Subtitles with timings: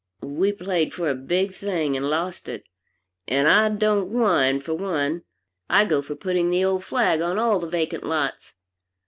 [0.23, 2.63] We played for a big thing, and lost it,
[3.27, 5.21] and I don't whine, for one.
[5.69, 8.55] I go for putting the old flag on all the vacant lots.